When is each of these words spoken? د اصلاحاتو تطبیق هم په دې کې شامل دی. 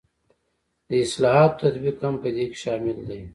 د 0.87 0.89
اصلاحاتو 1.05 1.55
تطبیق 1.61 1.97
هم 2.05 2.15
په 2.23 2.29
دې 2.35 2.45
کې 2.49 2.57
شامل 2.63 2.97
دی. 3.09 3.21